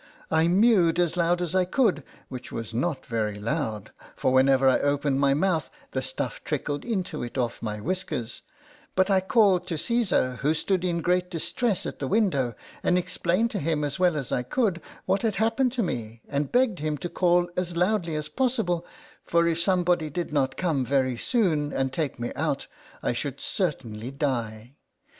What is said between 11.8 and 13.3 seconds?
at the window, and ex